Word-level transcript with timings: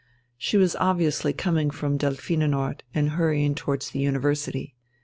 She 0.35 0.57
was 0.57 0.75
obviously 0.77 1.31
coming 1.31 1.69
from 1.69 1.99
"Delphinenort" 1.99 2.81
and 2.91 3.11
hurrying 3.11 3.53
towards 3.53 3.91
the 3.91 3.99
University. 3.99 4.73